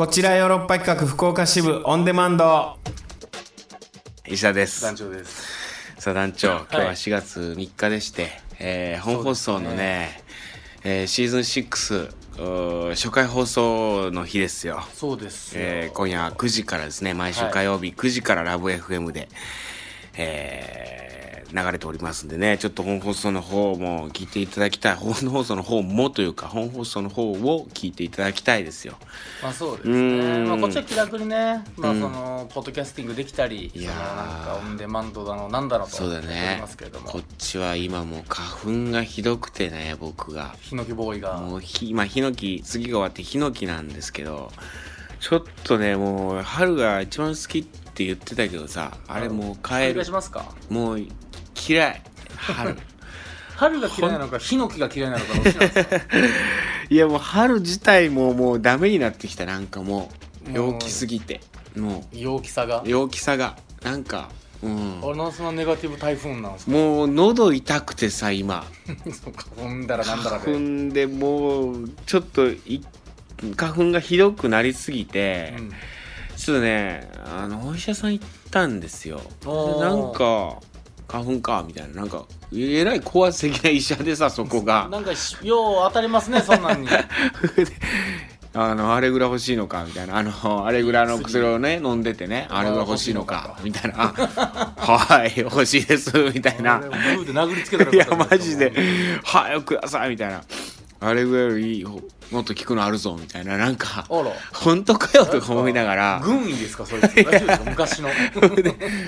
[0.00, 2.78] こちらヨーロッパ企画福岡支部オンデマンド。
[4.26, 4.80] 石田です。
[4.80, 6.00] 団長です。
[6.00, 10.22] さあ団長今日は4月3日でして、えー本放送のね
[10.84, 14.82] えーシーズン6うー初回放送の日ですよ。
[14.94, 15.54] そうです。
[15.54, 17.12] よえー今夜9時からですね。
[17.12, 19.28] 毎週火曜日9時からラブ f m で、
[20.16, 21.09] えー
[21.52, 22.58] 流れておりますんでね。
[22.58, 24.94] ちょっと本放送の方も聞いていただきたい。
[24.94, 28.94] 本放送の方もというか本放送の方を聞いていただきたいですよ。
[29.42, 30.44] まあそうですね。
[30.44, 30.48] ん。
[30.48, 33.94] まあこっちは気楽にねまあそのポッドキャスティングできたりいやー。
[33.94, 37.08] なんかオンデマンドだのなんだのとそうだやっておねりますけれども。
[37.08, 40.54] こっちは今もう花粉がひどくてね僕が。
[40.60, 41.38] ヒノキボーイが。
[41.38, 44.52] もうひ今ヒノキ次が終わってヒノキなんですけど
[45.18, 49.94] ちょっとねもう春が一番好きって言ってたけどさあれもう帰る。
[49.94, 50.44] 返しますか？
[50.68, 51.00] もう
[51.68, 52.02] 嫌い。
[52.36, 52.76] 春。
[53.56, 55.96] 春が嫌いなのかヒノキが嫌いなのかどっちなんですか？
[56.88, 60.10] いやもう春自体ももうダメになってきたなんかも
[60.46, 60.50] う。
[60.50, 61.40] もう陽気すぎて。
[61.76, 62.82] も陽気さが？
[62.84, 63.56] う陽気さが。
[63.82, 64.30] なんか
[64.62, 64.98] うん。
[65.02, 66.72] 俺のそのネガティブ台風なんですか？
[66.72, 68.64] もう喉痛くてさ今。
[69.12, 72.82] そうかほんだらなんだら花で粉でもうちょっとい
[73.56, 75.72] 花粉がひどくなりすぎて、うん。
[76.36, 79.20] ちょっとねあのお医者さん行ったんですよ。
[79.78, 80.56] なんか
[81.10, 81.94] 花粉かみたいな。
[82.02, 84.88] なんかえらい高圧的な医者でさ そこが。
[84.90, 86.88] なんかしよう当たりますねそんなんに。
[88.52, 90.16] あのあれぐらい欲しいのかみたいな。
[90.16, 93.56] あのあれぐらいの薬をね飲んでてねあれぐらい欲しいのか。
[93.64, 94.14] みたいな。
[94.16, 96.80] あ はい欲しいですみたいな。
[96.80, 98.72] 俺グーで殴りつけたらいやマジで
[99.24, 100.42] 「はいください」みたいな
[101.00, 104.04] あれぐらいいいもっと効くのあるぞみたいななんか
[104.52, 106.20] 本当かよとか思いながら。
[106.22, 107.02] 軍医ですかそいつ。
[107.14, 108.08] 大丈夫ですか昔の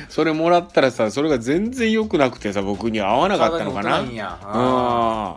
[0.09, 4.05] それもらったらさそれが全然良くなくてさ僕には合わなかったのかな。
[4.43, 5.37] あ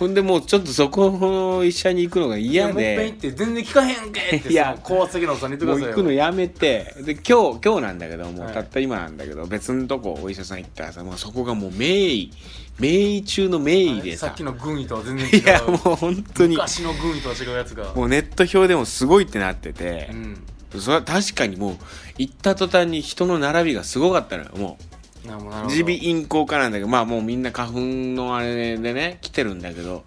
[0.00, 5.46] ほんでもうちょっとそこの医者に行くのがいや嫌でもう一って全然効かへんけっていやその高圧的なおっさ。
[5.46, 6.94] んに言もうってくださいよ行くのやめて。
[7.02, 8.54] で今日今日なんだけどもうはい。
[8.54, 12.32] たった今なんだけど別のとこお医者さん行ったらさもうそこがもう名医。
[12.78, 14.28] 名医中の名医でさ。
[14.28, 15.38] さっきの軍医とは全然違う。
[15.38, 16.56] いやもう本当に。
[16.56, 17.92] 昔の軍医とは違うやつが。
[17.92, 20.08] もうネット表でもすごいってなってて。
[20.12, 20.80] う、ん。
[20.80, 21.76] それは確かにもう
[22.16, 24.50] 行った途端に人の並びがすごかったのよ。
[24.56, 24.84] もう
[25.24, 30.04] 耳鼻咽喉科なんだけどまあもうみんな花粉のあれでね来てるんだけど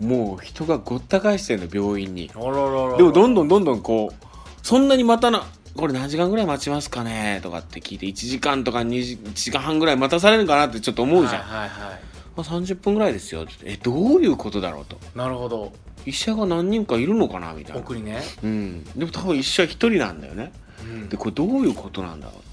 [0.00, 2.28] もう人がごった返してるの病院に。
[2.28, 4.26] でもどんどんどんどんこう
[4.62, 5.44] そんなに待たな
[5.76, 11.98] これ何時間ぐらい待ちますかねとかって聞いて1時間とか2時 ,1 時間半ぐらい待たされるかなってちょっと思うじゃん、はいはいは
[12.36, 13.42] まあ、30分ぐらいですよ。
[13.42, 14.96] ってえどういうことだろうと。
[14.96, 15.72] いなるほど。
[16.06, 17.80] 医者が何人かいるのかなみたいな。
[17.80, 18.22] 奥にね。
[18.42, 18.84] うん。
[18.84, 20.52] でも多分医者一人なんだよね。
[20.82, 21.08] うん。
[21.08, 22.34] でこれどういうことなんだろう。
[22.34, 22.43] そ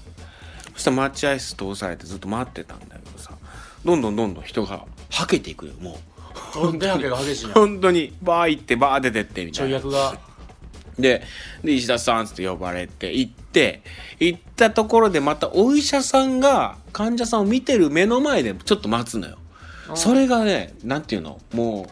[0.82, 3.32] したら待合室通されてずっと待ってたんだけどさ
[3.84, 6.78] どんどんどんどん人がはけていくよもう。
[6.78, 7.46] 出はけが激しい。
[7.48, 9.80] な本当にバー行ってバー出てってみちたいな
[10.98, 11.22] で
[11.64, 13.82] で石田さんっつって呼ばれて行って
[14.20, 19.36] 行ったところでまたお医者さんが患者さんを見てる目の前でちょっと待つのよ。
[19.88, 21.38] うんそれがねなんていうの？
[21.52, 21.86] も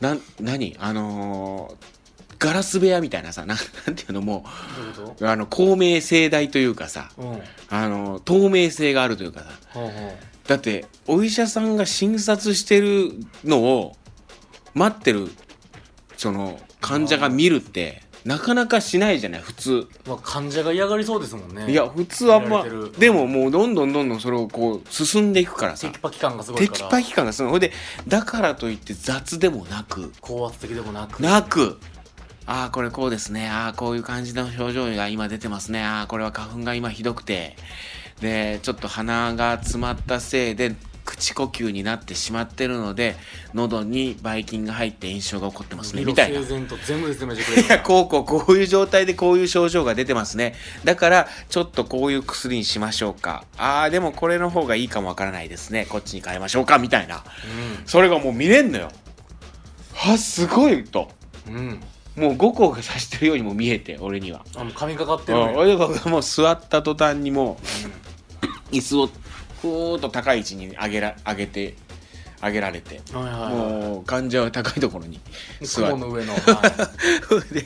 [0.00, 0.76] うなん何？
[0.78, 1.93] あのー
[2.38, 3.58] ガラス部屋みたいなさ なん
[3.94, 4.44] ていうのも
[5.20, 7.42] あの公明正大というかさとうん。
[7.70, 9.46] あの透明性があるというかさ。
[9.70, 13.12] ほうほだってお医者さんが診察してる
[13.44, 13.96] のを
[14.74, 15.30] 待ってる
[16.16, 19.72] その患者が見るってなかなかしないじゃない普通。
[19.72, 21.70] うまあ患者が嫌がりそうですもんね。
[21.70, 22.64] いや普通あんま
[22.98, 25.88] でももうどんどんどんどんそれをこう進んでいくからさ。
[25.88, 26.78] テキパキ感がすごいから。
[26.78, 27.50] テキパキ感がすごい。
[27.52, 27.72] ほいで
[28.08, 30.12] だからといって雑でもなく。
[30.20, 31.22] 高圧的でもなく。
[31.22, 31.78] なく
[32.46, 33.48] ああこれこうですね。
[33.48, 35.82] ああこういう感じの症状が今出てますね。
[35.82, 37.56] ああこれは花粉が今ひどくて。
[38.20, 43.16] でちょっと鼻が詰まったせいで口呼吸になってしまってるので
[43.52, 46.04] 喉にばい菌が入って炎症が起こってますね。
[46.04, 46.40] みたいな。
[46.40, 46.42] い
[47.68, 50.54] や こうこうこういう状態でこういう症状が出てますね。
[50.84, 53.44] だからちょっとこういう薬にしましょうか。
[53.58, 55.86] ああでもこれの方がいいかもわからないですね。
[55.86, 56.78] こっちに変えましょうか。
[56.78, 57.22] みたいな。
[57.84, 58.90] それがもう見れんのよ。
[59.92, 61.10] はすごいと。
[61.48, 61.80] うんうん
[62.16, 64.44] もう5個が刺してるようにも見えて俺には。
[64.56, 67.58] あもう髪かかってうんるね俺がもう座った途端にも
[68.70, 69.06] う椅子を
[69.60, 71.74] ふーっと高い位置に上げら上げて
[72.40, 73.52] 上げられてはいはいはい。
[73.54, 75.18] もう患者は高いところに
[75.62, 75.92] 座って。
[75.92, 76.94] 雲の上の、 は
[77.50, 77.64] で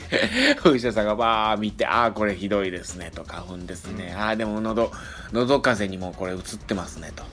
[0.65, 4.91] お医者さんがバー見て「ああこれひどいですね」と「花粉ですね」ああでも喉
[5.31, 7.23] 喉風邪にもこれ移ってますね」と。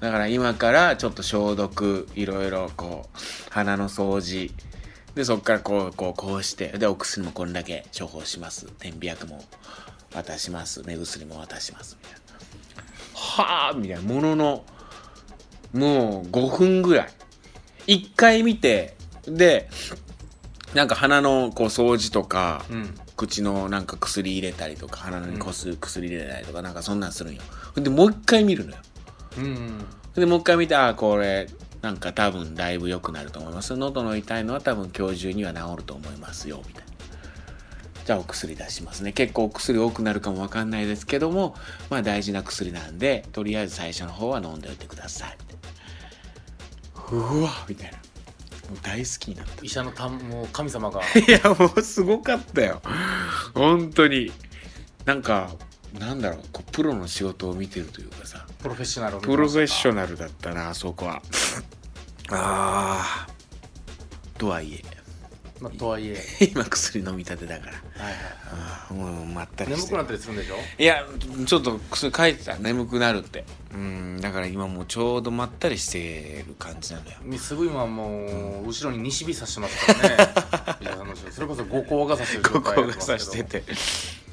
[0.00, 3.18] だから今からちょっと消毒いろいろこう
[3.50, 4.52] 鼻の掃除
[5.16, 8.66] でそっからこうこうこうしてでお薬もこんだけ処方します。
[8.78, 9.42] 点鼻薬も
[10.12, 10.82] 渡します。
[10.86, 11.96] 目薬も渡します。
[12.02, 12.20] みたいな
[13.14, 14.02] はあみたいな。
[14.02, 14.64] ものの
[15.72, 17.08] もう5分ぐらい。
[17.86, 18.94] 1回見て
[19.26, 19.70] で
[20.74, 22.94] なんか鼻のこう掃除とかい、うん。
[23.16, 27.40] 口のなんか薬入れたりとか鼻にこす薬入れたりとかなんかそんなんするんよ。
[27.74, 28.76] でもう一回見るのよ。
[29.38, 31.48] うんでもう一回見てああこれ
[31.82, 33.76] なんか多分だいぶ良くなると思います。
[33.76, 36.96] 喉の痛いのは多分今日中には治ると思いますよみたいな。
[38.04, 39.12] じゃあお薬出しますね。
[39.12, 41.56] 結構お薬多くなるかもわかんないですけども
[41.90, 45.36] まあ大事な薬なんでとりあえず最初の方は飲んでおいてください。
[45.40, 47.98] みたいなうわみたいな。
[48.68, 49.64] もう大好きになった。
[49.64, 51.00] 医者のたんもう神様が。
[51.16, 52.82] いやもうすごかったよ。
[53.54, 54.32] 本当に。
[55.04, 55.50] なんか
[55.94, 58.46] なんだろうこうプロの仕事を見てるというかさ。
[58.58, 61.22] プロフェッショナルプロフェッショナナルだったなあそこは。
[62.30, 64.78] ああとはいえ。
[64.78, 64.84] ル、
[65.60, 66.22] まあ、とはいえ、
[66.52, 67.72] 今薬飲みたてだから。
[67.72, 69.80] はいはいああもうまったりして。
[69.80, 70.56] 眠くなったりするんでしょ？
[70.78, 71.04] いや
[71.46, 72.56] ちょっと薬書いてた。
[72.56, 73.44] 眠くなるって。
[73.72, 77.38] うんだから今もうちょうどまったりしてる感じなのよ。
[77.38, 80.34] すぐ今もう後ろに西日差してますからね。
[81.32, 83.62] それこそ五光が差してるこ状態こがさしてて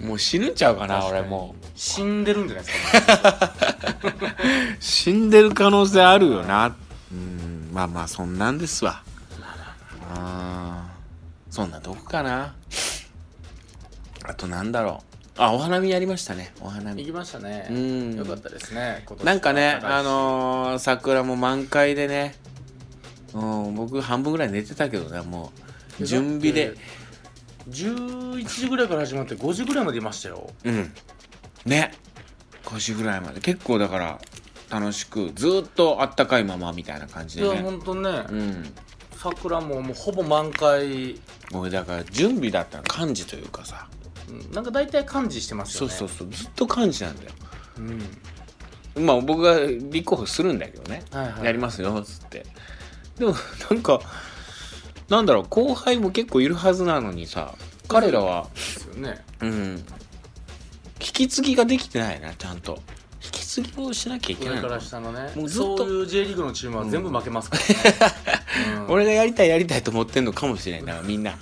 [0.04, 1.20] もう死ぬんちゃうかな確かに。
[1.22, 1.56] 俺も。
[1.60, 3.54] う死んでるんじゃないですか、
[4.80, 6.76] 死んでる可能性あるよな。
[7.12, 9.02] うんまあまあそんなんですわ。
[10.16, 12.54] あーそんなとこかな。
[14.26, 15.14] あとなんだろう。
[15.38, 16.54] あお花見やりましたね。
[16.62, 17.04] お花見。
[17.04, 17.68] 行きましたね。
[17.70, 18.16] うん。
[18.16, 19.04] よかったですね。
[19.08, 19.94] 今年なんかね暖かいし。
[19.96, 22.36] あのー桜も満開でね。
[23.34, 25.52] うん僕半分ぐらい寝てたけどねも
[26.00, 26.06] う。
[26.06, 26.76] 準備で
[27.70, 30.50] 11時ぐらいから始まって5時ぐらいまでいましたよ。
[30.64, 30.94] うん。
[31.66, 31.94] ね。
[32.66, 33.40] 5時ぐらいまで。
[33.40, 34.20] 結構だから
[34.70, 38.74] 楽しくずっとあったかいままみたいな感じいやでね本当ね、うん。
[39.16, 41.20] 桜ももうほぼ満開、
[41.54, 43.88] 俺だから準備だったら漢字というかさ。
[44.30, 44.52] うん。
[44.52, 45.98] なんか大体感じしてますそうよね。
[46.00, 47.32] そうそうずっと漢字なんだよ。
[48.98, 49.06] うん。
[49.06, 52.46] まあ僕が立候補するんだけどね、はいはいやりますよっつって。
[53.18, 53.34] でも
[53.70, 54.00] なんか
[55.14, 57.54] なんだろう後輩も結構いるはずなのにさ
[57.88, 59.24] 彼らはですよね。
[59.42, 59.86] うん。
[61.00, 62.80] 引き継ぎができてないなちゃんと。
[63.24, 68.94] 引き継ぎをしなきゃいけないから下のねもうずっとそういう J リーグのチームは全部負けますからね、 うん。
[68.94, 71.00] 俺がやりたいやりたいと思ってんのかもしれんな。
[71.06, 71.38] みんな。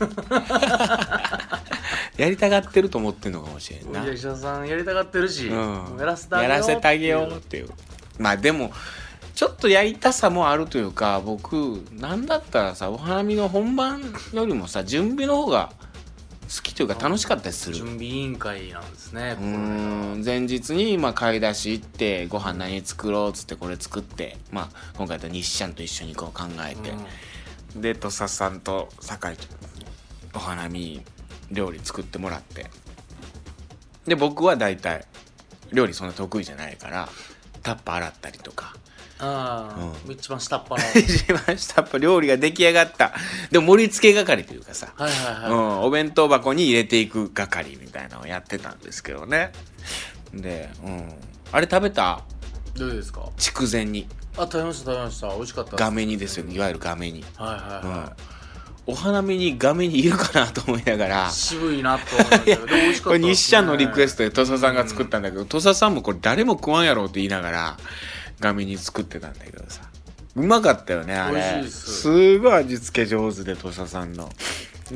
[2.18, 6.52] やりたがってると思ってんのかもしれんな、いや石田さんやりたがってるし、うん、やらせてあげよう。
[6.52, 7.70] やらせてあげようっていう。
[8.20, 8.74] まあでも
[9.42, 14.04] ちょっとやりたさもあるというか僕なんだったらさお花見の本番
[14.34, 15.72] よりもさ準備の方が
[16.44, 17.76] 好きというか楽しかったりする。
[17.76, 20.22] 準備委員会なんですねうん。
[20.24, 26.94] 前日にまあ買い出し行ってご飯何作ろうっつってこれ作ってまあ今回だったら西ちゃんと一緒にこう考えて、
[27.76, 29.48] で土佐さんと酒井と
[30.36, 31.02] お花見
[31.50, 32.68] 料理作ってもらって。
[34.06, 35.08] で僕は大体
[35.74, 37.10] 料理そんな得意じゃないから
[37.64, 38.76] タッパ洗ったりとか
[39.22, 41.00] ああ、う一番下っ端の。
[41.02, 43.14] 一番下っ端料理が出来上がった。
[43.52, 49.52] でも盛り付け係というかさ、はいはいはい、うん、お弁当箱に入れていく係みたいなのをやってたんですけどね。
[50.34, 51.14] で、うん、
[51.52, 52.24] あれ食べた？
[52.76, 53.22] どうですか？
[53.38, 54.08] 筑前煮。
[54.38, 55.28] あ食べました食べました。
[55.28, 56.46] 美味しかった画面にですよ。
[56.50, 57.92] いわゆる画面に、はいはいうん。
[57.92, 58.14] は、
[58.88, 61.28] お花見に画面にいるかなと思いながら。
[61.28, 67.78] い、渋いなと思いましたけどでも美味しかこれ西ちゃんのリクエストで土佐さんが作ったんだけど、土佐さんもこれ誰も食わんやろうって言いながら
[68.42, 69.90] 画面に作ってたんだけどさ。
[70.36, 72.02] うまかったよねあ美れす。
[72.02, 74.30] すごい味付け上手で土佐さんの。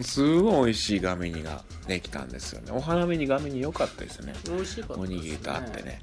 [0.01, 2.71] すごい美味しい画面にができたんですよね。
[2.73, 4.33] お花見に画面に良かったですよね。
[4.45, 6.01] 美味しかったね、おにぎりとあってね。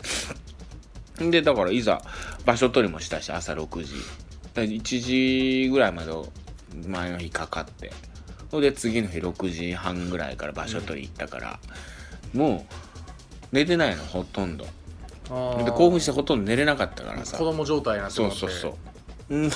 [1.31, 2.01] でだからいざ
[2.47, 3.95] 場所取りもしたし朝6時。
[4.55, 6.13] だ1時ぐらいまで
[6.87, 7.93] 前の日かかって。
[8.51, 11.59] ほんで次の日6時半ぐらいから場所取り行ったから、
[12.35, 12.75] もう
[13.51, 14.67] 寝てないのほとんど
[15.29, 17.39] で興奮してほとんど寝れなかったからさ。
[17.39, 18.75] 子供状態になってそうそうそう。
[19.31, 19.51] うん。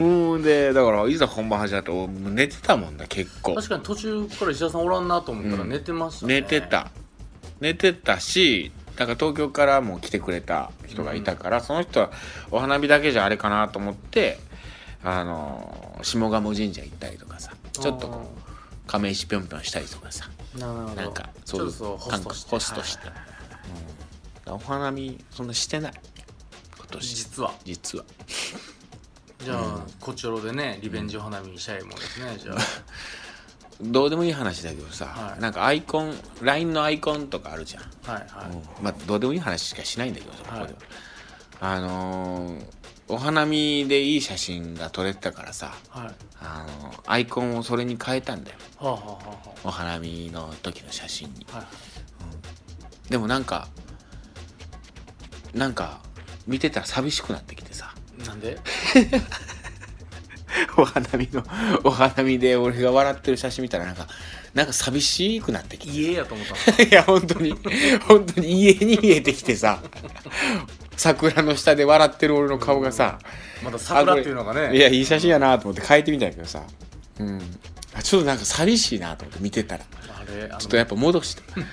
[0.00, 3.54] うんでだからいざ本番始まって寝てたもんだ結構。
[3.54, 5.70] 確かに途中から石田さんおらんなと思ったらうん。
[5.70, 6.90] 寝てましたね、寝てた。
[7.60, 12.10] 寝てたしだから東京からも来てくれた人がいたから、その人は
[12.50, 14.38] お花火だけじゃあれかなと思って
[15.04, 22.50] あの下鴨神社行ったりとかさちょっとこう亀石ぴょんぴょんしたりとかさななんかそういうホストして。
[22.50, 23.06] ホストして。
[23.06, 23.28] はいはいはい。
[23.92, 23.97] うん
[24.54, 25.92] お花見そんなしてない。
[26.76, 27.16] 今年。
[27.16, 27.54] 実は。
[27.64, 28.04] 実は。
[29.44, 32.56] じゃあ、こちらでねリベンジお花見したいもんですねじゃあ。
[33.80, 35.40] どうでもいい話だけどさ、はい。
[35.40, 37.82] なんかアイコン LINE のアイコンとかあるじゃん。
[38.12, 38.84] はいはい、うん。
[38.84, 40.74] まあどうでもいい話しかしないんだけどさここでは、はい
[41.60, 42.64] あのー
[43.10, 46.14] お花見でいい写真が撮れてたからさはい。
[46.40, 48.58] あのーアイコンをそれに変えたんだよ。
[48.78, 49.18] はあはあは
[49.64, 51.46] お花見の時の写真に。
[51.52, 51.68] あはあはい
[53.10, 53.68] でもなんか
[55.54, 56.00] なんか
[56.46, 57.94] 見てたら寂しくなってきてさ。
[58.26, 58.58] なんで？
[60.76, 61.44] お花見の
[61.84, 64.06] お花見で俺が笑ってる写真見たらなんか
[64.54, 66.78] なんか寂しくなってきて家やと思ったの。
[66.88, 67.54] いや本当に。
[68.06, 69.80] 本当に家に見えてきてさ。
[70.96, 73.20] 桜の下で笑ってる俺の顔がさ、
[73.62, 74.76] まだ桜っていうのがね。
[74.76, 76.62] いやいい写真やなと思って変えてみたんやけどさ。
[77.20, 77.60] うん。
[77.94, 79.84] あちょっとなんか寂しいなと思って見てたら
[80.58, 81.42] ちょっとやっぱ戻した。
[81.60, 81.66] の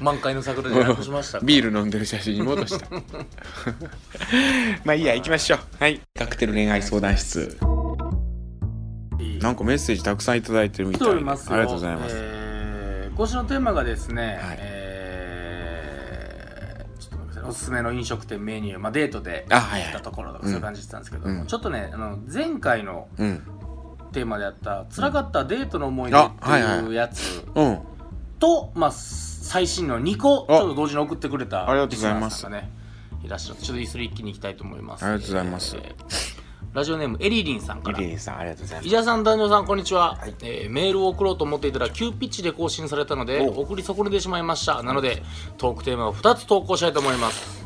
[0.12, 1.44] 満開の桜でしましたか。
[1.44, 2.86] ビール飲んでる写真に戻した。
[4.84, 5.58] まあいいや行きましょう。
[5.78, 6.00] はい。
[6.18, 7.58] カクテル恋愛相談室。
[9.20, 14.58] いいなんかメッセージたくさんいただいてるみ来たいありがとうございます、えー今週のテーマがですね、はい。
[14.60, 17.50] えーちょっと待ってください。
[17.50, 19.90] おすすめの飲食店メニュー、まあ、デートであはいはい。
[19.90, 21.46] 行ったところとかうんそういう感じしてたんですけど、うん。
[21.46, 23.42] ちょっとねあの前回のうん
[24.08, 27.44] テーマであった辛かったデートの思い出っていうやつ。
[27.54, 27.78] うん。
[28.38, 32.36] と、まあ、最新の2個ちょっと同時に送ってくれたありがとうございます。
[32.36, 32.70] リスナーさんがね
[33.24, 35.04] いらっしゃってちょっとそれ一気に行きたいと思います。
[35.04, 35.76] ありがとうございます。
[35.76, 36.38] えー
[36.74, 37.98] ラジオネームエリリンさんから。
[37.98, 38.88] リリーさんありがとうございます。
[38.88, 40.34] 伊沢さん、男女さん、こんにちは、はい。
[40.42, 44.82] えーメールを送ろうと思っていたら、急ピッチで更新されたので、お送り損ねてしまいました。
[44.82, 45.22] なので、
[45.56, 47.64] トークテーマを2つ投稿したいと思います。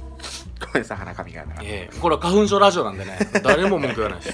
[0.60, 1.04] ごめんなさいが
[1.44, 4.32] なえーこれは花粉症ラジオなんでね、誰も文句言わないで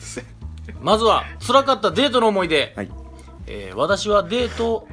[0.00, 0.20] す。
[0.20, 0.26] ま
[0.98, 2.72] ずは、辛かったデートの思い出。
[2.76, 2.90] はい
[3.46, 4.86] えー私はデート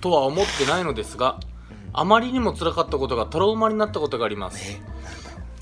[0.00, 1.38] とは思ってないのですが、
[1.92, 4.80] あまりにも辛かったことがトラウマになったことがあります。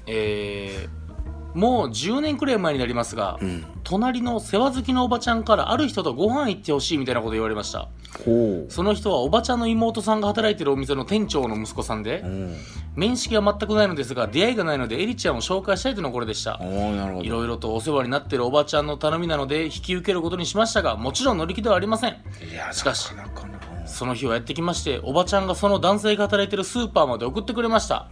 [0.07, 1.04] えー
[1.55, 3.65] もう10年くらい前になりますが、うん。
[3.85, 7.89] 隣の世話好きのおばちゃんからある人とご飯行ってほしいみたいなこと言われました。
[8.25, 12.57] ほその人はおばちゃんの妹さんが働いてるお店の店長の息子さんで、ううん。
[12.97, 16.61] 面識は全くないのですが出会いがないのでエリちゃんを紹介したいとのことでした。
[16.63, 22.11] いろいろとお世話になってるおばちゃんの頼みなので引き受けることにしましたがもちろん乗り気ではありません。
[22.51, 23.11] いやしかし
[23.87, 28.09] その日はやってきましておばちゃんがその男性が働いてるスーパーまで送ってくれました。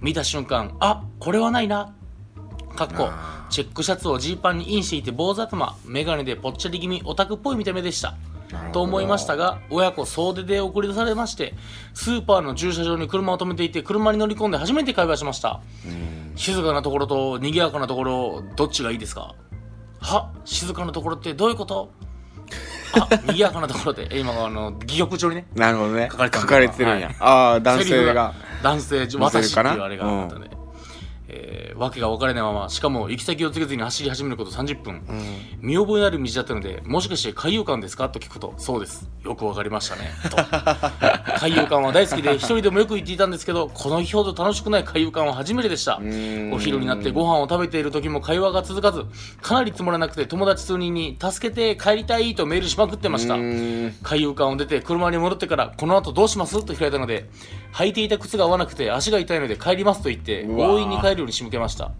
[0.00, 1.94] 見た瞬間あこれはないな
[2.76, 3.10] かっこ
[3.50, 8.14] チェックシャツをジーパンにインしていて坊主頭眼鏡でぽっちゃり気味オタクっぽい見た目でした。
[8.72, 11.54] と思いましたが親子総出で送り出されまして
[11.94, 15.60] スーパーの駐車場に車を止めていて車に乗り込んで初めて会話しました。
[15.86, 16.32] うん。
[16.36, 19.34] 静かなところと賑やかなところどっちがいいですか？
[20.00, 20.32] は？
[20.44, 21.92] 静かなところってどういうこと？
[22.92, 26.08] あ賑やかなところでえ 今あの戯曲帳にねなるほどね。
[26.10, 27.16] 書かれてた書かれてるんや、はい。
[27.20, 28.34] ああ男性が。
[28.64, 30.50] 男性性私っていうあれがあったね、
[31.32, 35.00] えーわけが分からないまましかも行き先を告げずに走り始めること30分、
[35.62, 38.10] 見覚えのある道だったのでもしかして海遊館ですか？
[38.10, 39.08] と聞くとそうです。
[39.24, 40.10] よく分かりましたね。
[40.30, 40.36] と。
[41.40, 45.98] 海遊館は大好きで一人でもよく行っていたんですけどこの日ほど楽しくない海遊館は初めてでした。
[46.02, 46.52] ん。
[46.52, 49.06] お昼になってご飯を食べている時も会話が続かず
[49.40, 53.34] かなりつまらなくて友達数人に「助けて帰りたい」とメールしまくってました。
[53.34, 53.94] うん。
[54.02, 56.62] 海遊館を出て車に戻ってからこの後どうします？
[56.62, 57.30] と聞かれたので
[57.72, 61.92] 履いていた靴が合わなくて足が痛いので帰りますと言って強引に帰るように仕向けました。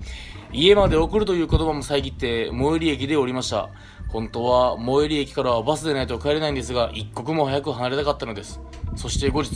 [0.52, 3.70] 家まで送るという言葉も遮って最寄り駅で降りました。
[4.08, 8.60] 本当は最寄り駅からはバスでないと帰れないんですが一刻も早く離れたかったのです。
[8.96, 9.50] そして後日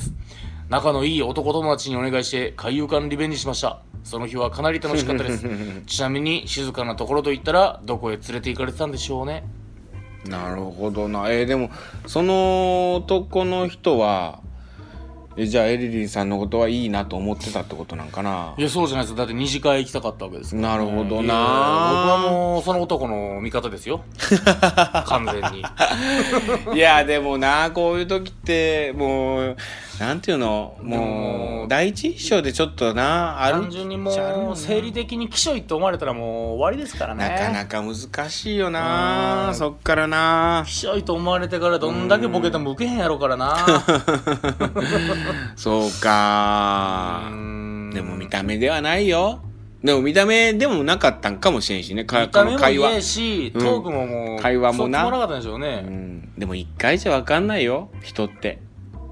[0.68, 3.80] 仲のいい男友達にお願いして海遊館リベンジしました。
[4.04, 5.46] その日はかなり楽しかったです。
[5.86, 9.44] ちなみに静かなところと言ったらどこへ連れて行かれてたんでしょうね。
[10.26, 11.30] なるほどな。
[11.30, 11.70] えーでも
[12.06, 14.40] その男の人は
[15.36, 18.54] えじゃあエリリンさんのことはいいなと思ってたってことなんかな？
[18.56, 24.02] いや、そうじゃないですだって二次会行きたかったわけですから、なるほどな僕はもう、その男の味方ですよ。
[25.06, 26.76] 完全に。
[26.76, 29.56] いやでもなこういう時ってもう
[30.00, 30.76] なんていうの？
[30.82, 33.62] でももう第一印象でちょっとなある？
[33.62, 34.10] 単純にも
[34.52, 37.28] う、生理的にきしょいって思われたらもう終わりですからね。
[37.28, 39.54] なかなか難しいよなうん。
[39.54, 40.64] そっからな。
[40.66, 43.56] きしょいと思われてからどんだけボケても受けへんやろからな。
[45.56, 47.28] そうか。
[47.30, 47.90] うん。
[47.94, 49.40] でも見た目ではないよ。
[49.82, 52.04] でも見た目でもなかったんかもしれんしね。
[52.04, 52.90] か見た目も会話。
[52.96, 53.60] いいし、うん。
[53.62, 55.02] トークももう、会話もな。
[55.02, 55.76] そつまらなかったんでしょううね。
[55.82, 56.32] ん。
[56.38, 57.90] でも一回じゃ分かんないよ。
[58.02, 58.60] 人って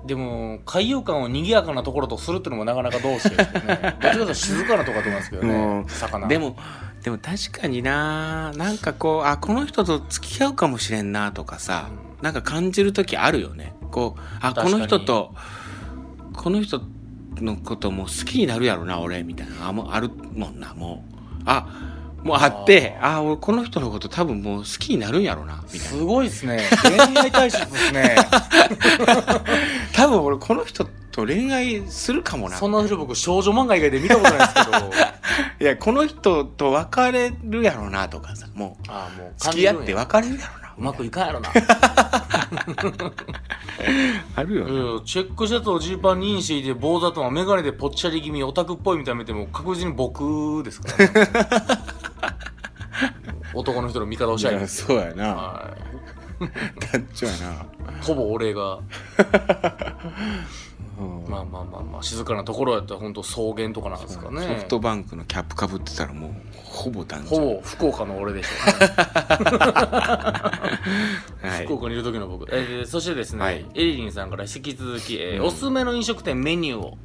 [0.06, 3.96] でも、海遊館を賑やかなところとするっていうのもなかなかどうしてですよね。
[4.00, 5.84] どっちかというと静かなところだと思いますけど うねん。
[5.86, 6.28] 魚。
[6.28, 6.56] でも
[7.02, 11.88] でも確かにななんかこうあこの人と付き合うかもしれんなとかさ、
[12.20, 15.34] なんか感じる時あるよねこうあこの人と
[16.32, 16.80] この人
[17.40, 21.66] のことも好きになるやろな俺みたいなあもうあるもんなもうあ
[22.22, 26.60] もうあってあ俺この人のこと多分もう好きになるんやろなみたいすごいですね。
[26.82, 28.16] 恋愛対象ですね。
[29.06, 29.42] な
[29.92, 34.90] 多分俺この人と恋愛するかもなそんな人僕少女漫画以外で見たことないですけど。
[35.60, 41.50] いやこの人と別れるやろなとかさもうああ、もう付き合って別れるやろなうまくいかんやろな。
[44.34, 51.12] あるよね、うんチェックシャツをジーパンにインしていて、坊主頭、メガネでぽっちゃり気味、オタクっぽい見た目でも確実に僕ですからね。
[53.54, 54.46] 男の人の味方をしい。
[54.46, 54.84] や合います。
[54.84, 55.34] そうやな。
[55.34, 55.76] は
[56.40, 56.42] い。
[56.92, 57.66] 団長やな。
[58.02, 58.78] ほぼ俺が。
[60.98, 61.24] うん。
[61.28, 64.42] まあまあまあまあ静かなところやったら本当草原とかなんですかね。
[64.42, 68.80] ソフトバンクのキャップかぶってたらもうほぼ団長ほぼ福岡の俺でしょう。
[68.80, 68.88] ね
[71.50, 71.64] はい。
[71.64, 73.64] 福岡にいる時の僕、えーそしてですね、はい。
[73.74, 75.46] エリリンさんから引き続き、えーうん。
[75.46, 76.98] おすすめの飲食店メニューを、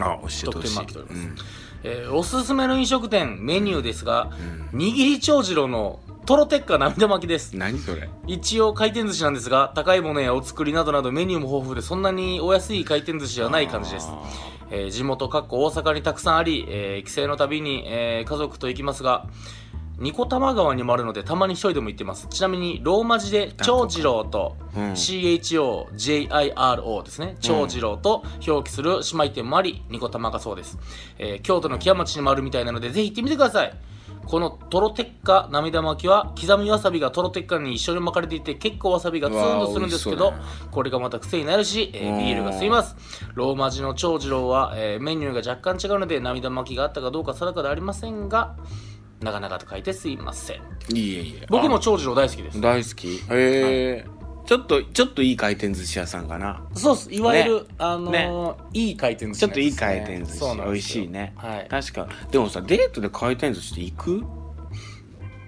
[0.00, 0.86] あ教えてほしい。
[0.86, 0.98] ります。
[0.98, 1.36] うん
[1.82, 4.30] えーおすすめの飲食店メニューですが、
[4.72, 4.78] うん。
[4.78, 7.56] 握り長次郎のトロテッカ涙巻きです。
[7.56, 8.08] 何それ？
[8.26, 14.08] 一応回転寿司なんですが高いものやお作りなどなどメニューも豊富でそんなにお安い回転寿司ではない感じです。
[14.10, 14.22] あ
[14.70, 19.26] えー地元かっこ大阪にたくさんあり、えー帰省のたびに、えー家族と行きますが
[19.98, 22.26] ニコ玉川にもあるのでたまに一人でも行ってます。
[22.28, 24.92] ちなみにローマ字で長次郎とうん。
[24.92, 27.36] CHOJIRO ですね。
[27.40, 30.78] 長次郎と表記する姉妹店もありニコ玉がそうです、
[31.18, 33.72] えー京都の木屋町にもあるみたいなのでぜひ行ってみてください。
[34.26, 40.66] このトロテッカ涙巻きは刻みわさびがトロテッカに一緒に巻かれていて結構わさびがツーンとするんですけどうわー美味しそう。
[40.66, 42.18] だこれがまた癖になるし、えーうん。
[42.18, 42.96] ビールが吸います。
[43.34, 48.56] ローマ字の長次郎は、えーメニューが若干違うので涙巻きがあったかどうか定かではありませんが
[49.20, 50.56] なかなかと書いてすいません。
[50.94, 51.46] いいえいいえ。
[51.48, 52.60] 僕もあ長次郎大好きです。
[52.60, 53.08] 大好き。
[53.08, 54.06] へえ。
[54.46, 56.62] ちょっとちょっといい回転寿司屋さんかな。
[56.74, 57.12] そうっす。
[57.12, 57.66] いわゆる、ね。
[57.78, 61.66] あのーいい回転寿司ちょっといい回転寿司、そうなん美味しいね、はい。
[61.68, 64.24] 確かでもさデートで回転寿司って行く？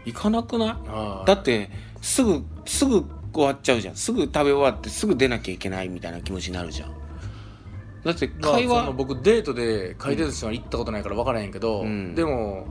[0.07, 0.81] 行かなくな
[1.23, 1.27] い？
[1.27, 1.71] だって
[2.01, 3.95] すぐすぐ終わっちゃうじゃん。
[3.95, 6.93] すぐ食べ終わってすぐ出なきゃいけないみたいな気持ちになるじゃん。
[8.03, 12.17] だってまあ会話、その僕デートで回転寿司は行ったことないから分からへんけど、うん。
[12.17, 12.67] でも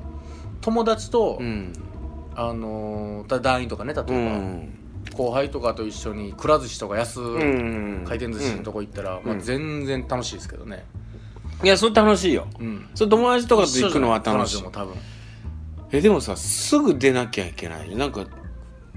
[0.67, 1.71] 友達と、うん。
[2.35, 4.73] あのー団員とかね例えば、うん。
[5.13, 8.03] 後輩とかと一緒にくら寿司とか安、うん。
[8.05, 9.39] 回転寿司のとこ行ったら、まあ、うん。
[9.39, 10.85] 全然楽しいですけどね、
[11.63, 12.47] いやそれ楽しいよ。
[12.59, 14.61] うん、それ友達とかと行くのは楽しい。
[14.61, 14.95] も多分。
[15.93, 17.95] えでもさすぐ出なきゃいけない。
[17.95, 18.25] なんか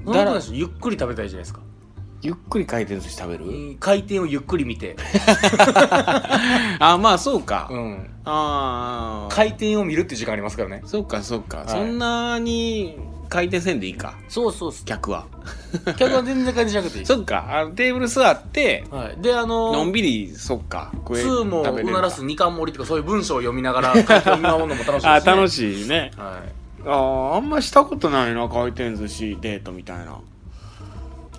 [0.07, 1.61] だらゆっくり食べたいじゃないですか
[2.23, 4.97] ゆっくり回転寿司食べる、うん回転をゆっくり見て、
[6.79, 10.83] あまあそうか、うん、ああ回転を見るって時間ありますからね。
[10.85, 11.71] そうかそうか、い。
[11.71, 12.99] そんなに
[13.31, 14.19] 回転せんでいいか。
[14.29, 15.27] そうそう客は。
[15.97, 17.07] 客は全然回転しなくていい。
[17.07, 17.47] そっか。
[17.49, 20.91] あのテーブル座ってはい、であののんびりそっか。
[20.95, 26.11] 食え2もうならす2冠盛りとかそういう文章を読みながら回転を見守るのも楽しいです、 ね、あ楽い、しいね。
[26.17, 26.53] はい、
[26.85, 30.19] あーあんましたことないな回転寿司デートみたいな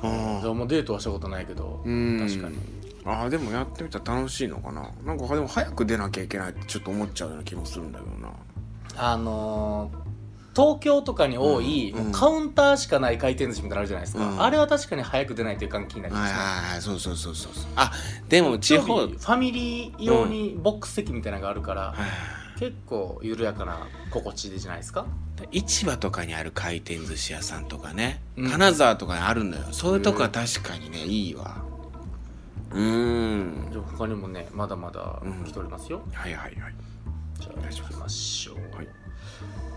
[0.03, 2.19] あでももうデートはしたことないけどうん。
[2.19, 2.57] 確かに。
[3.03, 4.89] あーでもやってみたら楽しいのかな。
[5.03, 8.29] なんかでも早く出なきゃいけないってちょっと思っちゃうような気もするんだけどな。
[8.97, 10.11] あのー
[10.53, 12.11] 東京とかに多い、うん。
[12.11, 14.41] カウンターしかない回転寿司みたいなのあるじゃないですか、うん。
[14.43, 16.39] あれは確かに早く出ないという感気になりますね。
[16.39, 17.63] はいはいはいそうそうそうそうそう。
[17.77, 17.93] あ
[18.27, 25.07] でも地方ファミリー用にボックス席みたいなのがあるから、はい結構緩やかな心地でじゃないですか？
[25.51, 28.51] 市場とかにある回転寿司屋さんとかね、うん。
[28.51, 29.63] 金沢とかにあるのよ。
[29.71, 31.65] そういうとこは確かにねいいわ。
[32.69, 33.69] うーん。
[33.71, 35.43] じゃあ他にもねまだまだうん。
[35.43, 36.75] 来ておりますよ、はいはいはい。
[37.39, 38.87] じゃあ行きましょう、はい。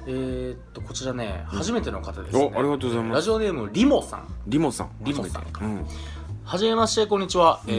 [0.06, 3.14] えー、っとこちらね初めての方ですね、おありがとうございます。
[3.14, 4.28] ラジオネームリモさん。
[4.46, 4.90] リモさん。
[5.00, 5.86] リモさん
[6.44, 7.70] はじめましてこんにちは、え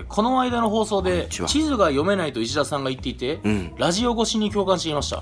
[0.00, 3.74] ーこの間の放送で地図が読めないと石田さんが言っていて、うん。
[3.78, 5.16] ラジオ越しに共感していました。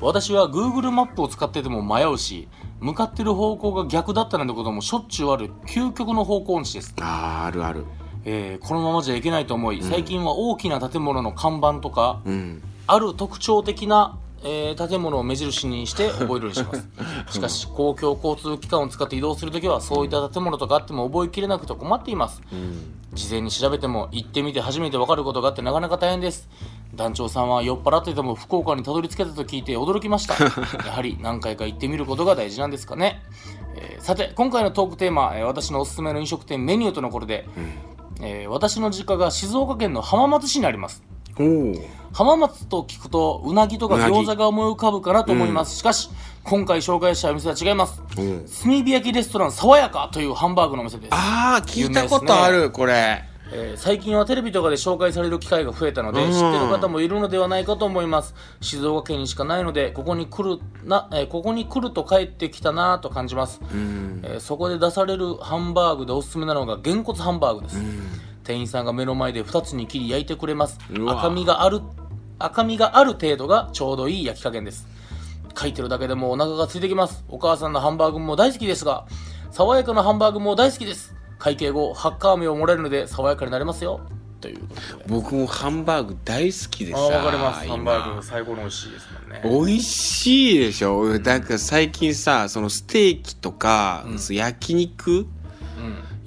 [0.00, 2.48] 私は Google マップを使ってても迷うし
[2.80, 7.84] 向かってる方向が逆だったなんてこともしょっちゅうある究極の方向音痴です、あーあるある。
[8.24, 12.62] えーこのままじゃいけないと思い最近は大きな建物の看板とか、うん。
[12.86, 16.88] ある特徴的な、えー建物を目印にして覚えるようにします。
[17.34, 22.42] しかし公共交通機関を使って移動するときはそういった建物とかあっても覚えきれなくて困っています。
[22.52, 22.94] うん。
[23.14, 26.48] 事前に調べても行ってみて初めて分かることがあってなかなか大変です。
[26.94, 30.34] 団長さんは酔っ払ってても福岡にたどり着けたと聞いて驚きました。
[30.86, 33.22] やはり何回か行ってみることが大事なんですかね、
[33.76, 37.46] えーさて今回のトークテーマ、えー私のおすすめの飲食店メニューとのことで、
[38.20, 41.02] えー私の実家が静岡県の浜松市にあります
[42.12, 46.10] 浜松と聞くとうなぎとか餃子が思い浮かぶかなと思います、しかし
[46.42, 48.02] 今回紹介したお店は違います。
[48.16, 48.24] おお
[48.62, 51.10] 炭火焼きレストラン爽やかというハンバーグのお店です。
[51.12, 53.24] ああ聞いたことある、これ。
[53.50, 56.32] えー最近はテレビとかで紹介される機会が増えたので、うん。
[56.32, 58.34] 知ってる方もいるのではないかと思います。
[58.60, 64.20] 静岡県にしかないのでここに来るな、えーここに来ると帰ってきたなと感じます、うん。
[64.22, 67.80] えーそこで出されるハンバーグでおすすめなのがげんこつハンバーグです、
[68.48, 70.78] 店員さんが目の前で2つに切り焼いてくれます。
[71.06, 71.82] 赤みがある
[72.38, 74.88] 赤みがある程度がちょうどいい焼き加減です。
[75.54, 77.26] 書いてるだけでもお腹が空いてきます。
[77.28, 79.06] お母さんのハンバーグも大好きですが
[79.50, 81.14] 爽やかなハンバーグも大好きです。
[81.38, 84.00] 会計後ハッカー飴をもらえるので爽やかになれますよ。
[84.40, 84.60] という
[85.08, 86.98] 僕もハンバーグ大好きでさ。
[87.00, 87.66] あわかります。
[87.66, 87.74] 今。
[87.74, 89.42] ハンバーグ最高の美味しいですもんね。
[89.44, 91.18] 美味しいでしょ。
[91.18, 94.34] だから最近さそのステーキとか、うん。
[94.34, 95.37] 焼肉うん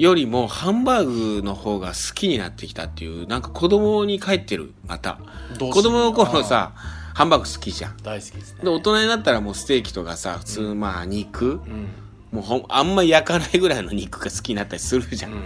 [0.01, 5.19] よりもハンバーグの方が好きになってきたっていう、なんか子供に帰ってる、また。
[5.59, 6.73] 子供の頃さ、
[7.13, 7.97] ハンバーグ好きじゃん。
[7.97, 11.87] 大好きですねで、大人になったらもうステーキとかさ、普通、まあ肉、うん
[12.31, 15.33] もうほん、あんま焼かないぐらいの肉が好きになったりするじゃん。
[15.33, 15.43] うん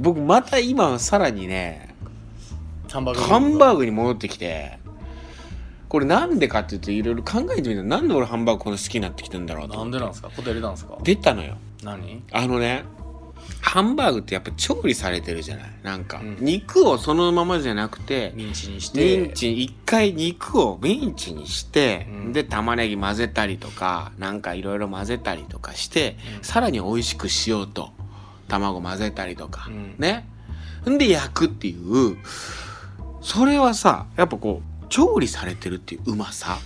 [0.00, 1.92] 僕また今はさらにね、
[2.88, 4.78] ハンバーグハンバーグに戻ってきて、
[5.88, 9.76] これなんでかっていうといろいろ考えてみたらなんで俺ハンバーグこんな好きになってきてんだろうと。
[9.76, 10.30] なんでなんですか？
[10.30, 10.96] 答えれたんですか？
[11.02, 11.56] 出たのよ。
[11.82, 12.22] 何？
[12.30, 12.84] あのね、
[13.60, 15.70] ハンバーグってやっぱ調理されてるじゃない？
[15.82, 16.36] なんか、うん。
[16.40, 19.18] 肉をそのままじゃなくて、ミンチにして。
[19.18, 22.32] ミンチ、一回肉をミンチにして、うん。
[22.32, 26.44] で、玉ねぎ混ぜたりとか、なんかいろいろ混ぜたりとかして、うん。
[26.44, 27.90] さらに美味しくしようと、
[28.48, 29.94] 卵混ぜたりとか、うん。
[29.98, 30.26] ね。
[30.88, 32.16] んで焼くっていう、
[33.20, 36.58] それはさ、やっぱこう、調理されてるっていううまさ。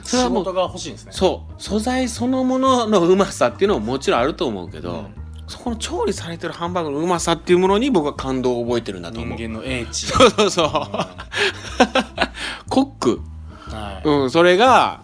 [0.00, 0.04] うん。
[0.04, 1.12] それはもう仕事が欲しいんですね。
[1.12, 1.62] そう。
[1.62, 9.38] 素材そのもののうまさっていうのももちろんあると思うけど、うんそこの調理されてるハンバーグのうまさっていうものに僕は感動を覚えてるんだと思う。
[9.38, 10.06] 人間の英知。
[10.06, 10.70] そうそうそう。
[12.68, 13.20] コック。
[13.68, 14.08] はい。
[14.08, 15.02] うん、それが、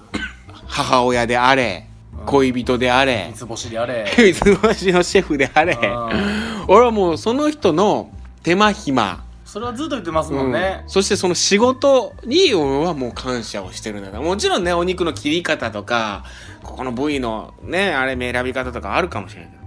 [0.67, 1.87] 母親であれ、
[2.19, 2.27] うん。
[2.27, 4.07] 恋人であれ三、つ星であれ。
[4.17, 6.65] 三つ星のシェフであれ、うん。
[6.69, 8.11] 俺はもうその人の
[8.43, 10.81] 手間暇、それはずっと言ってますもんね。
[10.85, 16.25] うん、そしてその仕事に俺はもう感謝をしてるんだもちろんねお肉の切り方とか
[16.63, 19.62] ここの部位のねあれ選び方とかあるかもしれない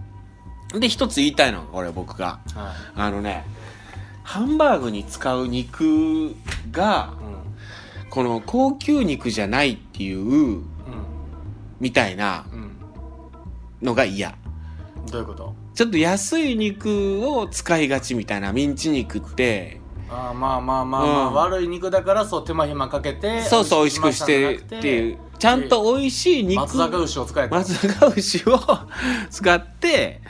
[0.79, 2.39] で一つ言いたいのがこれ僕が。
[2.55, 3.45] はあのね
[4.23, 6.35] ハンバーグに使う肉
[6.71, 7.23] がい
[8.03, 8.09] うん。
[8.09, 10.63] この高級肉じゃないっていう
[11.79, 12.59] みたいなうん。
[12.59, 12.71] うん
[13.81, 14.33] のが嫌。
[15.11, 15.53] どういうこと？
[15.75, 19.79] ちょっと安い肉を使いがちみたいなミンチ肉って。
[20.09, 21.33] あーまあまあまあまあ、うん。
[21.33, 25.17] 悪い肉だからそう手間暇かけてそうそう美味しくしてっていう。
[25.37, 28.59] ちゃんと美味しい肉松坂牛を使えた松阪牛を
[29.29, 30.21] 使 って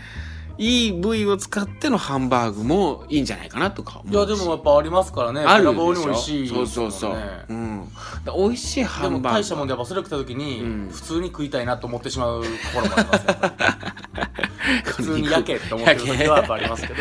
[0.57, 5.41] いい部位を使ってのハンバーグもいいんじゃないかなとかいやでもやっぱありますからね。
[5.41, 7.89] あるでしょに美味しいそうそうそう、ねうん、
[8.25, 9.39] 美味しいハでもンバーグ。
[9.39, 10.89] 大したもんでやっぱそれ食った時に、うん。
[10.91, 13.75] 普通に食いたいなと思ってしまうところもありますよやっぱり。
[14.85, 16.95] 普通に焼けって思ってる時はやっぱありますけど。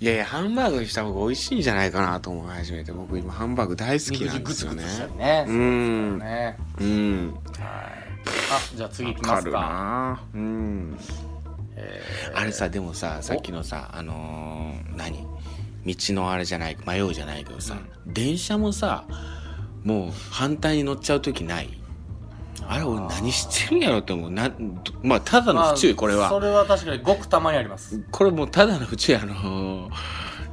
[0.00, 4.84] いやいやハンバーグにした方が美味しいんじゃないかなと思い始めて僕今ハンバーグ大好きなんですよね。
[5.18, 5.44] ね。
[5.46, 6.56] うんね。
[6.80, 7.34] うん。
[7.58, 8.10] はい。
[8.52, 9.50] あじゃあ次いきますか。
[9.50, 10.20] な。
[10.34, 10.98] うん
[11.82, 12.02] え
[12.34, 15.26] あれさでもささっきのさあのー何？
[15.86, 19.04] 道のあれじゃない迷うじゃないけどさ、電車もさ
[19.82, 21.70] もう反対に乗っちゃう時ない？
[22.66, 24.30] あれ俺何してるんやろって思う。
[24.30, 24.52] な
[25.02, 27.98] まあただの不注意これは、それは確かにごくたまにあります。
[28.10, 29.92] これもうただの不注意あのー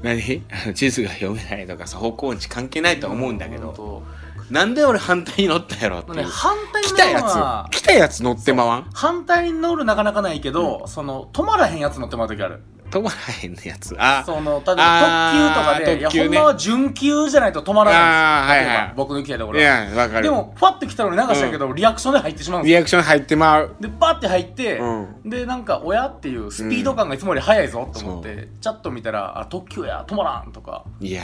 [0.01, 0.43] 何？
[0.63, 4.03] あの地図が読めないとかさ方向音痴関係ないとは思うんだけど、本
[4.49, 6.23] なんで俺反対に乗ったんやろっていう。
[6.23, 7.77] 反対に乗る来たやつ。
[7.77, 8.89] 来たやつ乗ってまわん？
[8.93, 12.61] 反対に乗るなかなかないけど、その止まらへんやつ乗ってまう時ある。
[12.89, 13.93] 止まらへんのやつ。
[13.99, 18.71] あその例えば特急とかでいやほんまは準急じゃないと止まらないんですよ。
[18.71, 20.23] はいはい僕の行きたいとこいろやわかる。
[20.23, 22.77] でもパッて来たのに流したけど、リアクションで入ってしまうんですよ。
[22.77, 23.75] リアクション入ってまう。
[23.81, 30.85] でパッて入って、うでなんか親っていうスピード感がいつもより速いぞと思って、チャット見たら「あ特急や止まらん」とか。
[31.01, 31.23] いや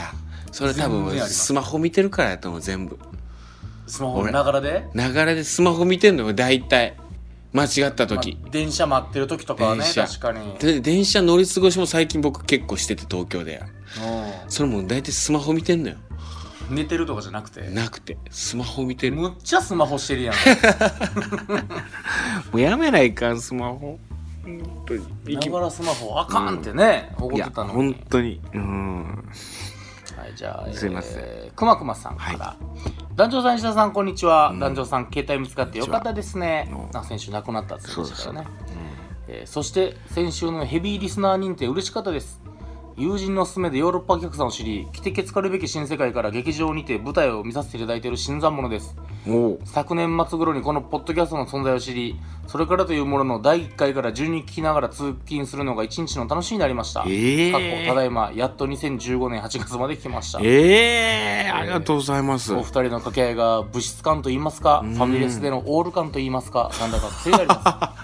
[0.54, 2.96] それ多分スマホ見てるからやと思う全部。
[3.88, 6.96] スマホのながらで、流れでスマホ見てんのよ大体。
[7.52, 10.54] 間違ったまあ時、電車待ってる時とかはね確かに。
[10.60, 13.64] で電車乗り過ごしも最近僕結構してて東京で。
[14.48, 15.96] それもう大体スマホ見てんのよ。
[16.08, 17.68] うん寝てるとかじゃなくて？
[17.68, 18.16] なくて。
[18.30, 19.16] スマホ見てる。
[19.16, 20.34] もむっちゃスマホしてるやん。
[22.54, 23.98] うやめないかんスマホ。
[24.44, 25.36] 本当に。
[25.36, 27.74] ながらスマホあかんってね、怒いやってたのに。
[27.74, 28.40] 本当に。
[28.54, 29.24] うん
[30.24, 32.56] はい、じゃあ、すいませんえーくまくまさんから。
[33.14, 34.54] 団長さん、石田さん、こんにちは。
[34.58, 36.94] 団長さん、携帯見つかってよかったですねこんにち。
[36.94, 38.46] はあ先週亡くなったって言ってましたからね。
[38.66, 38.76] そう
[39.28, 42.40] えーそして、先週のヘビーリスナー認定嬉しかったです。
[42.96, 48.94] 友人の勧めでヨーロッパ客さんを知り、来てけつかるべき新世界から劇場にて舞台を見させていただいている新参者です。
[49.64, 57.04] 昨年末頃にこのポッドキャストの存在を知り、それからというものの第1回から順に聞きながら通勤するのが一日の楽しみになりました。
[57.08, 60.38] ええ過去ただいま、やっと2015年8月まで来ました。
[60.40, 68.03] ええありがとうございますお二人の掛け合いが物質感と言いますか、ファミレスでのオール感と言いますか、なんだか癖があります。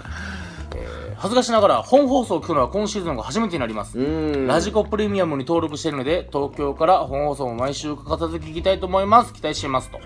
[1.21, 3.97] えー恥ずかしながら本放送を聞くのは今シーズンが初めてになります。
[3.99, 9.33] うんラジコプレミアムに登録しているので、東京から本放送も毎週欠かさず聞きたいと思います。
[9.33, 9.99] 期待していますと。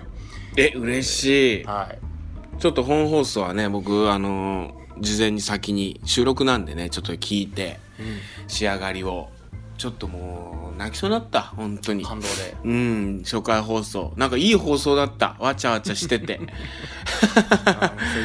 [0.56, 1.98] え嬉しいはい。
[2.60, 7.78] ちょっと本放送はね僕あのー事前に先に収録なんでねちょっと聞いて
[8.48, 9.28] 仕上がりを
[9.78, 12.04] ちょっともう泣きそうになった本当に。
[12.04, 12.56] 感動で。
[12.64, 14.12] うん初回放送。
[14.16, 15.36] なんかいい放送だった。
[15.38, 16.40] わちゃわちゃしてて。
[16.40, 16.46] よ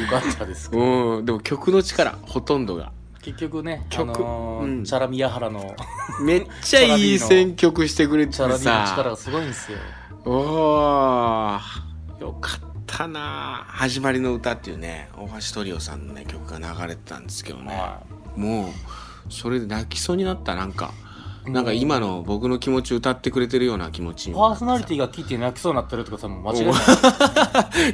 [0.09, 0.69] かったです。
[0.69, 0.81] けど。
[1.17, 2.91] うんでも曲の力ほとんどが。
[3.21, 4.83] 結局ね、あ曲のーうん。
[4.83, 5.75] チャラミヤハラの
[6.23, 9.77] めっちゃいい選曲してくれてチャラミの力がすごいんですよ。
[10.25, 13.63] おーよかったな。
[13.67, 18.01] 始まりの歌っていうね大橋トリオさんのね曲が流れてたんですけどね、は
[18.35, 20.93] もうそれで泣きそうになったなんか。
[20.95, 21.10] い
[21.45, 24.27] なんか今の僕の気持ち歌ってくれてるような気持ち。
[24.27, 26.75] にパーソナリティが聞いて泣きそうになってるとはもう間違いない。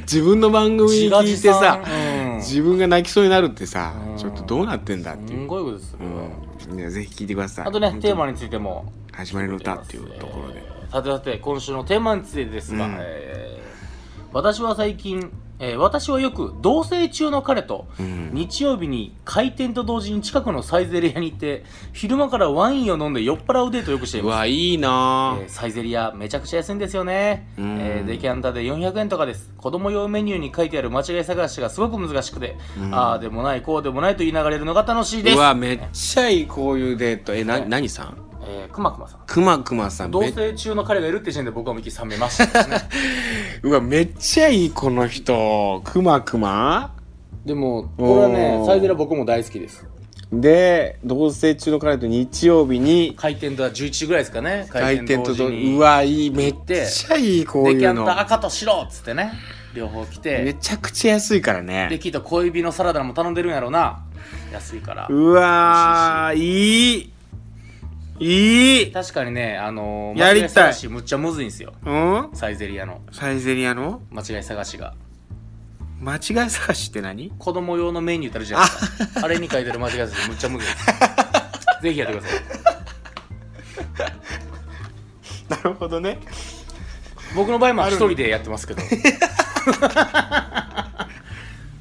[0.02, 2.36] 自分の番組聞いてさうん。
[2.38, 4.16] 自分が泣きそうになるってさうん。
[4.18, 5.98] ちょっとどうなってんだってすいう、んごいことですよ。
[6.70, 7.66] うん、ぜひ聞いてください。
[7.66, 8.92] あとね、テーマについても。
[9.12, 12.96] 始まりの歌っていうところで、えーさてさて、今週のテーマについてですが、うん。
[12.98, 13.68] えー
[14.30, 18.30] 私は最近、えー私はよく同棲中の彼と、うん。
[18.32, 24.34] 日曜日に開店と同時に近くのサイゼリヤに行って、昼間からワインを飲んで酔っ払うデートをよくしていうます。
[24.36, 25.36] わいいな。
[25.40, 27.78] えーサイゼリヤめちゃくちゃ安いんですよね、うん。
[27.80, 29.52] えーデキャンタで400円とかです。
[29.56, 32.94] 子供用メニューに書いてある間違い探しがすごく難しくて、うん。
[32.94, 35.36] ああでもないこうでもないと言いながらやるのが楽しいです。
[35.36, 37.34] うわめっちゃいいこういうデート。
[37.34, 39.20] えなはい何さんえーくまくまさん。
[39.26, 40.10] くまくまさん。
[40.10, 42.46] 同め棲中の彼がいるって時点で僕はミキ冷めました。
[42.46, 42.88] ですね
[43.62, 45.82] うわめっちゃいいこの人。
[45.84, 46.94] くまくま？
[47.44, 48.66] でもこれはねおー。
[48.66, 49.86] サイゼリヤ僕も大好きです。
[50.30, 54.66] で同棲中の彼と日曜日に開店とは11時ぐらいですかね。
[54.70, 55.76] 開店とと同時に。
[55.76, 59.32] うわいいめっちゃいいこうデキャンのタ赤と白っつってね。
[59.74, 64.04] 両方来めてちゃくちゃ安いからでねきっと小指のサラダも頼んでるんやろうな。
[64.52, 65.06] 安いから。
[65.08, 67.12] うわーいい
[68.20, 71.72] いい確かにね、あのー、やりたい間違い探しむっちゃむずいんですよ。
[71.84, 72.30] うん？
[72.34, 74.02] サイゼリヤのサイゼリヤの？
[74.10, 74.94] 間違い探しが。
[76.00, 77.30] 間違い探しって何？
[77.38, 79.24] 子供用のメニューってあるじゃないですか。
[79.24, 80.86] あれに書いてる間違い探しむっちゃむずいです。
[81.82, 82.40] ぜひやってください。
[85.50, 86.18] なるほどね
[87.34, 88.82] 僕の場合も一人でやってますけど。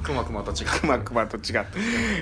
[0.03, 0.67] くまくまと違う。
[0.79, 1.65] くまくまと違った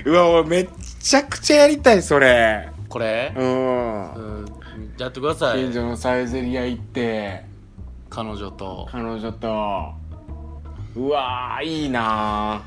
[0.04, 0.68] うわ俺めっ
[1.00, 3.34] ちゃくちゃやりたいそれこれ？
[3.36, 4.14] うん。
[4.14, 4.46] うん、
[4.96, 5.60] やってください。
[5.64, 7.44] 近所のサイゼリヤ行って。
[8.08, 8.88] 彼女と。
[8.90, 9.92] 彼女と。
[10.94, 12.62] うわーいいな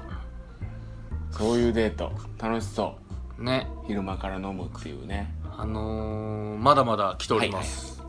[1.31, 1.35] ー。
[1.35, 2.11] そういうデート。
[2.39, 2.95] 楽しそ
[3.39, 3.43] う。
[3.43, 3.67] ね。
[3.87, 5.33] 昼間から飲むっていうね。
[5.57, 8.03] あのー、まだまだ来ております。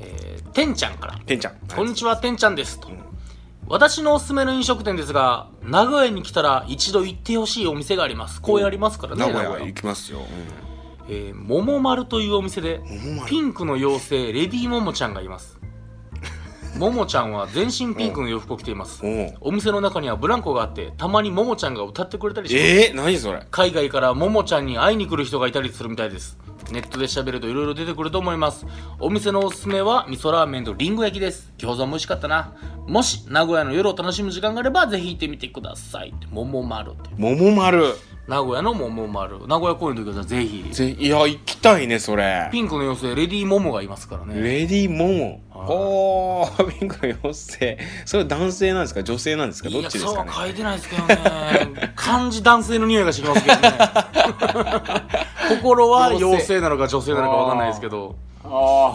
[0.00, 1.18] えー、てんちゃんから。
[1.20, 1.54] てんちゃん。
[1.72, 2.80] こんにちは、てんちゃんです。
[2.80, 2.88] と。
[2.88, 2.98] ん。
[3.68, 8.42] 私のおすすめの飲食店ですが、名古屋に来たら一度行ってほしいお店があります。
[8.42, 10.22] こうありますからね、名古屋行きますよ、
[11.12, 12.80] えー、桃丸というお店で、
[13.26, 15.58] ピンクの妖精、レディーモモちゃんがいます。
[16.78, 19.04] モモちゃんは全身ピンクの洋服を着ています。
[19.04, 22.64] うん、お店の中にはブランコがあって、たまにモモちゃんが歌ってくれたりします。
[22.64, 26.38] えー、何それ海外からももちゃんに会いに来る人がいたりするみたいです
[26.72, 28.66] ネットで調べると色々出てくると思います。
[28.98, 31.52] お店のおすすめは味噌ラーメンとリンゴ焼きです。
[31.58, 32.52] 餃子も美味しかったな。
[32.86, 36.12] もし名古屋の夜を楽しむ時間があればぜひ行ってみてください。
[36.30, 37.94] 桃丸って桃丸。
[38.26, 39.46] 名古屋の桃丸。
[39.48, 40.64] 名古屋公演の時はぜひ。
[40.72, 42.48] ぜいや行きたいねそれ。
[42.52, 44.40] ピンクの妖精レディーモモがいますからね。
[44.40, 45.40] レディーモモ。
[45.50, 45.68] はい。
[45.68, 47.78] おーピンクの妖精。
[48.04, 49.02] それは男性なんですか？
[49.02, 49.70] 女性なんですか？
[49.70, 50.14] どっちですかね？
[50.14, 51.16] いやそうは書いてないですけどね。
[51.96, 53.60] 漢字男性の匂いがしますけどね
[55.56, 58.16] 心は妖精なのか女性なのか分かんないですけど。
[58.42, 58.48] あ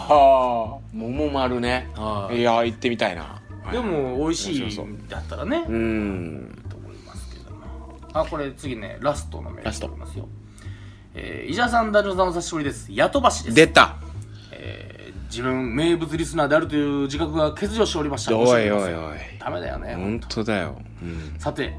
[0.10, 1.89] あ桃丸ね。
[1.96, 2.39] はい。
[2.39, 3.41] いや行ってみたいな。
[3.72, 4.78] でも美味しい
[5.10, 6.63] だったらね、うん。
[6.70, 7.52] と思いますけど。
[7.52, 7.62] も
[8.13, 9.88] あこれ次ねラストのメールラスト。
[9.88, 10.28] 来ておりますよ。
[11.13, 12.91] えー、伊者さん男女さんお久しぶりです。
[12.91, 13.56] ヤトバシです。
[13.56, 13.98] 出た。
[14.52, 14.96] えー
[15.28, 18.38] 自分名物リスナーであるという自覚が欠如しておりました。
[18.38, 19.18] おいおいおい。
[19.38, 21.74] ダメだよね、本当だよ、うん、さて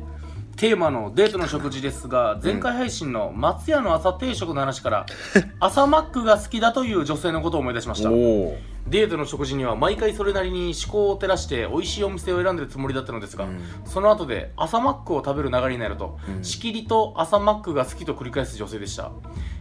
[0.56, 5.06] テーマのデートの食事ですが前回配信の松屋の朝定食の話から、
[5.60, 8.08] 朝マックが好きだという女性のことを思い出しました。
[8.08, 13.60] デートの食事には毎回それなりに思考を照らして美味しいお店を選んでるつもりだったのですが、うん。
[13.84, 16.44] その後で朝マックを食べる流れになると、うん。
[16.44, 19.10] しきりと朝マックが好きと繰り返す女性でした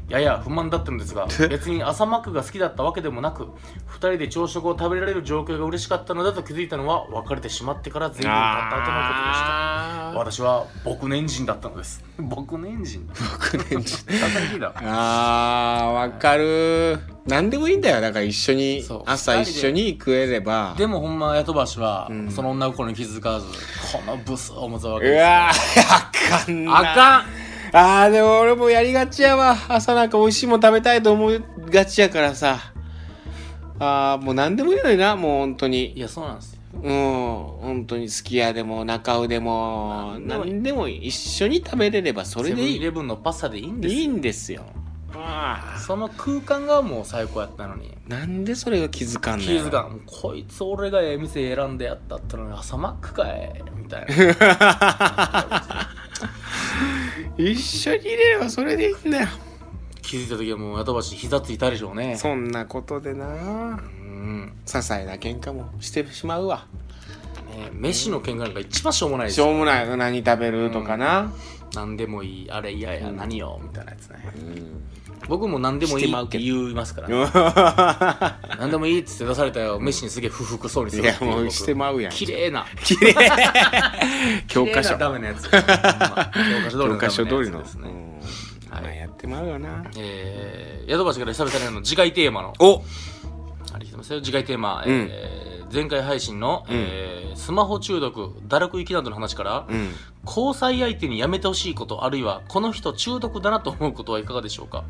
[0.07, 9.85] やや不満だったのですが別に朝マックが好きだったわけでもなく2人で朝食を食べられる状況が嬉しかったのだと気づいたのは別れてしまってから随分経った後のことでした。
[10.15, 12.03] 私は僕年人だったのです。
[12.19, 13.07] 僕年人？
[13.33, 16.99] 僕ねちょっとさすがに聞いたあーわかる。
[17.25, 18.01] 何でもいいんだよ。
[18.01, 20.75] だから一緒に朝一緒に食えれば。
[20.77, 20.85] で。
[20.85, 22.31] もほんまヤトバシは、うん。
[22.31, 23.47] その女心に気づかず
[23.91, 25.23] このブスを思ったわうけです。
[25.23, 26.77] わーあかんな。
[26.77, 27.44] あかん
[27.77, 29.57] あーでも俺もやりがちやわ。
[29.67, 32.57] 朝なんか美味しいもん食べたいと思いがちやからさ。
[33.79, 36.61] あーもう何でもいいのになもう本当いにやそうなんですよ。
[36.75, 36.91] うん
[37.61, 43.99] 本当にすき家でも中尾でも何でも一緒に食べれればそれセブンイでいいレブンのパスタでいいんですよ。
[43.99, 44.63] いいんですよ。
[45.17, 47.91] あその空間がもう最高やったのに。
[48.07, 49.99] ーなんでそれが気づかんの気づかん。
[50.05, 55.89] こいつ俺がええ店選んでやったったのに朝マックかいみたいな
[57.37, 59.27] 一緒に入れればそれでいいんだよ。
[60.01, 62.15] 気づいた時はもう後橋膝ついたでしょうね。
[62.17, 63.25] そんなことでな。
[63.25, 64.53] うん。
[64.65, 66.67] 些細な喧嘩もしてしまうわ。
[67.49, 69.35] ね飯の喧嘩なんか一番しょうもないです。
[69.35, 69.97] しょうもないよ。
[69.97, 71.33] 何食べるとかな、
[71.73, 72.51] 何でもいい。
[72.51, 73.17] あれ嫌や、うん。
[73.17, 73.59] 何よ。
[73.61, 74.31] みたいなやつね。
[74.35, 74.83] うん
[75.27, 77.27] 僕も何でもいいって言いますから、ね、い
[78.59, 79.79] 何でもいいっつって出されたよ。
[79.79, 82.11] 飯にすげえ不服そうにするいやもうしてまうやん。
[82.11, 82.65] 綺麗な。
[82.83, 83.15] 綺麗。
[84.47, 84.97] 教科書。
[84.97, 86.31] ダメなやつ、ま
[86.71, 87.63] 教科書通りの。
[87.63, 88.75] ですね、うん。
[88.75, 88.83] はい。
[88.83, 89.83] まあやってまうよな。
[89.97, 92.53] えー、宿橋から久々にの次回テーマの。
[92.59, 92.83] お。
[93.73, 94.13] ありがとうございます。
[94.13, 96.73] よ次回テーマ、えー前回配信の、うん。
[96.75, 99.89] えースマホ中毒堕落行きなどの話から、うん。
[100.25, 104.85] 交際相手にやめてほしいことあるいはこの人中毒だなと思うことはいかがでしょうか？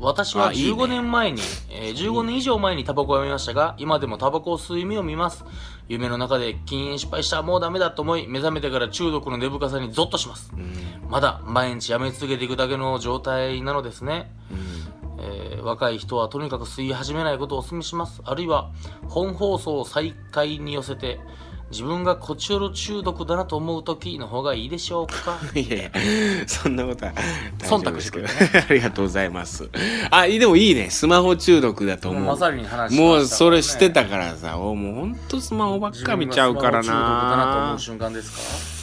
[0.00, 0.72] 私はあいいね。
[0.72, 1.40] 15年前に
[1.70, 5.44] えー15年以上前にタバコをやめましたが今でもタバコを吸う夢を見ます。
[5.88, 10.50] 夢の中で禁煙失敗したもうダメだと思い目覚めてから中毒の根深さにゾッとします。
[10.52, 10.74] うん。
[11.08, 14.32] まだ毎日やめ続けていくだけの状態なのですね。
[14.50, 18.20] うんえー若い人はとにかく吸い始めないことをお勧めします。
[18.24, 18.70] あるいは
[19.08, 21.18] 本放送を再開に寄せて
[21.70, 25.38] 自分がコチョロ中毒だなと思う時の方がいいでしょうか？
[25.58, 25.90] いやいや
[26.46, 27.12] そんなことは
[27.58, 29.70] 大丈夫ですけど忖度して ありがとうございます。
[30.10, 30.90] あでもいいね。
[30.90, 32.22] スマホ中毒だと思う。
[32.24, 38.73] まさに話もうそれしてたかからさおもうほんとスマホばっか見ちゃうから中毒だなと思なう瞬間です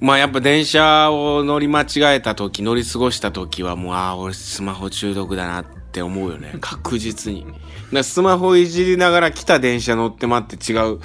[0.00, 6.56] まあやっぱ電車を乗り間違えた時乗り過ごした時はもうああ俺スマホ中毒だなって思うよね。
[6.60, 7.46] 確実に。
[8.02, 11.00] スマホいじりながら来た電車乗って待って違う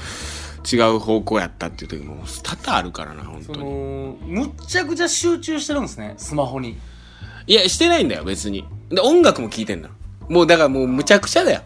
[0.71, 3.59] 違う方向やったっていう時も多々あるからな本当に。
[3.59, 6.77] のむっちゃくちゃ集中してるんですねスマホに。
[7.47, 8.63] いやしてないんだよ別に。
[8.89, 9.89] で音楽も聴いてんだ。
[10.29, 11.61] もうだからもうむちゃくちゃだよ。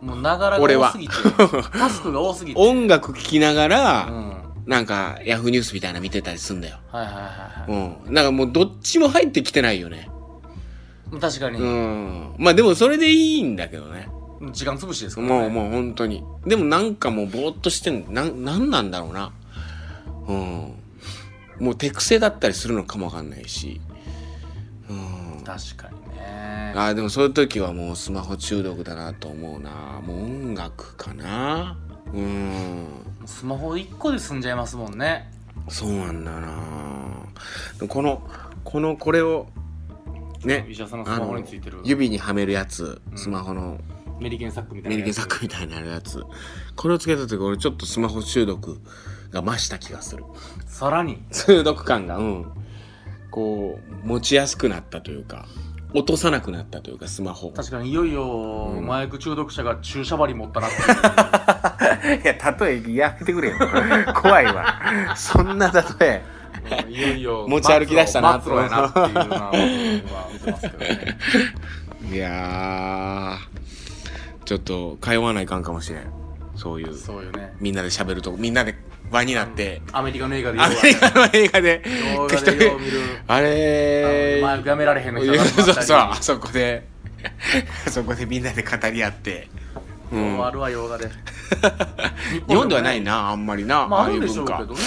[0.00, 1.14] もうながらが俺は多すぎて
[1.78, 2.58] タスクが多すぎて。
[2.58, 4.39] 音楽聴きながら、うん
[4.70, 6.78] なんかヤフーニュースみたいなの見てたりすんだよ。
[6.92, 7.24] はいはいはい
[7.72, 8.14] はうん。
[8.14, 10.08] なんかもうどっちも入ってきてないよね。
[11.12, 12.34] い確かに、うん。
[12.38, 14.08] まあでもそれでいいんだけどね。
[14.52, 15.34] 時間潰しですからね。
[15.34, 16.22] もうもう本当に。
[16.46, 19.32] でもなんかもうぼーっとしてんなんなんなんだろうな。
[20.28, 20.74] うん。
[21.58, 23.80] もう手癖だったりするのかもわかんないし。
[24.88, 24.92] う
[25.40, 25.42] ん。
[25.44, 26.74] 確かにね。
[26.76, 30.00] あーでもそういう時はもうスマホ中毒だなと思うな。
[30.06, 31.76] もう音楽かな。
[32.14, 35.30] うんスマホ1個で済んじゃいますもんね。
[35.68, 36.56] そうなんだな。
[37.88, 38.22] この
[38.64, 39.46] このこれを
[40.44, 41.80] ね石田さんのスマホについてる。
[41.84, 43.78] 指にはめるやつうんスマホの。
[44.20, 46.22] メリケンサックみたいなメリケンサックみたいなやつ。
[46.76, 48.80] これをつけた時俺ちょっとスマホ中毒
[49.30, 50.24] が増した気がする。
[50.66, 51.22] さらに。
[51.32, 52.52] 中毒感がうん。
[53.30, 55.46] こう持ちやすくなったというか
[55.94, 60.76] 落とさなくなったというかスマホい確かにいよいようん麻薬中毒者が注射針持ったなって
[62.24, 63.56] や例えやめてくれよ。
[64.14, 65.14] 怖いわ。
[65.16, 66.22] そんな例え。
[66.88, 69.52] いういよいよ持ち歩き出したな末路やなっていうのは
[70.32, 71.18] 見てますけどね。
[72.10, 74.44] いやー。
[74.44, 76.12] ちょっと通わないかんかもしれん。
[76.56, 76.94] そういう。
[76.94, 77.52] そうよね。
[77.60, 78.36] みんなで喋るとこ。
[78.38, 78.74] みんなで
[79.10, 79.82] 輪になって。
[79.92, 81.82] アメリカの映画でアメリカの映画で。
[82.16, 83.00] 動画でよう見る。
[83.26, 86.86] あれ麻薬やめられへんの人がそうそうあそこで。
[87.86, 89.48] あそこでみんなで語り合って、
[90.12, 90.36] うん。
[90.52, 91.08] るわ洋画で。
[92.48, 94.80] 日本ではないなあんまりな、まああああいうるでしょう文化けどね。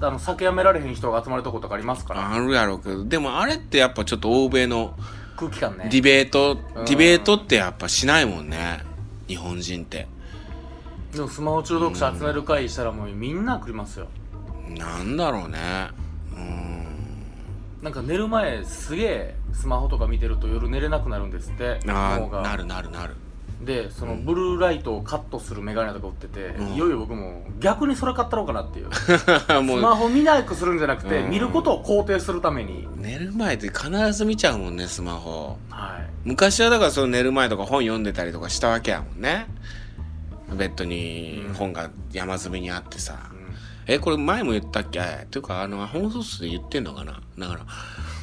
[0.00, 2.34] あの酒やめられへん人が集まるとことかありますから。
[2.34, 3.04] あるやろうけど。
[3.04, 4.94] でもあれってやっぱちょっと欧米の
[5.36, 5.88] 空気感ね。
[5.90, 6.84] ディベート、うん。
[6.84, 8.80] ディベートってやっぱしないもんね。
[9.28, 10.06] 日本人って
[11.14, 14.08] でもスマホ中毒者集める会したらもうみんな来りますよ。
[14.68, 15.58] なんだろうね。
[16.36, 16.84] うん。
[17.82, 23.14] なんか寝る前すげえスマホとか見てると夜寝れなくなるんですってああなるなるなる。
[23.62, 26.68] でそのブルーライトをカットするメガネとか売ってて、うん。
[26.74, 28.88] いよいよ僕も逆にそれ買ったろうかなっていう。
[28.92, 31.30] スマホ見なくするんじゃなくて、うん。
[31.30, 32.88] 見ることを肯定するために。
[32.96, 39.46] 寝る前って必ず見ちゃうもんねスマホはい昔はだからその寝る前とか本読んでたりとかしたわけやもんね
[40.54, 43.54] ベッドに本が山積みにあってさ、うん。
[43.86, 45.00] えこれ前も言ったっけ？
[45.00, 47.20] っていうかあの本ソースで言ってんのかな？
[47.38, 47.60] だから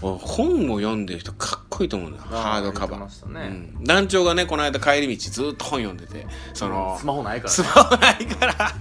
[0.01, 2.23] お本を読んでる人かっこいいと思うんだよ。
[2.29, 3.27] ハードカバー。
[3.29, 3.75] ね。
[3.77, 6.25] うん、団長がねこの間帰り道ずっと本読んでて
[6.55, 8.71] そのスマホないから、スね、マホないから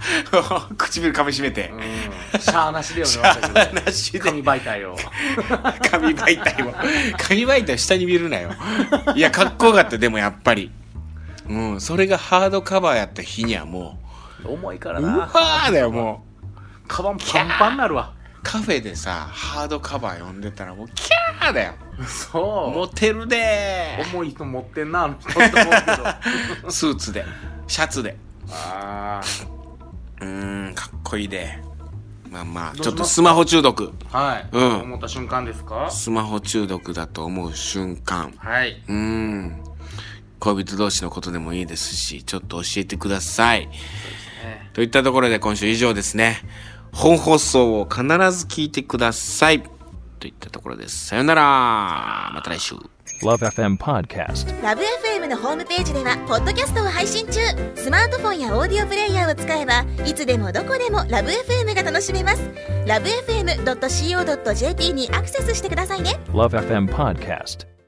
[0.77, 4.19] 唇噛みしめて、うん、シャーなしで読んでましたけどなしで。
[4.19, 4.95] 紙媒体を。
[5.91, 6.73] 紙媒体を。
[7.19, 8.49] 紙媒体を下に見るなよ。
[9.15, 10.71] いやかっこよかったでもやっぱり
[11.51, 13.99] うんそれがハードカバーやった日にはも
[14.45, 16.87] 重いからううわなーだよもう。
[16.87, 18.13] カバンパンパンになるわ。
[18.43, 21.73] カフェでさハードカバー読んでたらもうキャーだよ。
[22.07, 22.77] そう。
[22.77, 25.67] モテるで重い人持ってんなあの人って思うけど。
[26.67, 27.23] ー スーツで
[27.67, 28.17] シャツで。
[28.51, 29.21] あ
[30.21, 31.59] うーんかっこいいで。
[32.31, 33.91] まあまあちょっとスマホ中毒。
[34.09, 34.81] はい、うん。
[34.83, 35.89] 思った瞬間ですか？
[35.91, 38.33] スマホ中毒だと思う瞬間。
[38.37, 38.81] はい。
[38.87, 39.63] うーん
[40.41, 43.67] 恋人同士のことでもいいですしちょっと教えてください。
[43.67, 44.69] ね。
[44.73, 46.37] といったところで今週以上ですね。
[46.91, 49.63] 本放送を必ず聞いてください。
[50.19, 51.07] といったところです。
[51.07, 52.31] さよなら。
[52.33, 52.75] また来週。
[53.21, 54.63] Love FM Podcast.
[54.63, 57.39] ラブ f m のホームページではポッドキャストを配信中。
[57.75, 62.41] スマートフォンやオーディオプレイヤーを使えばいつでもどこでもラブ f m が楽しめます。
[62.87, 66.19] ラブ FM.co.jp にアクセスしてくださいね。
[66.33, 67.80] Love FM Podcast.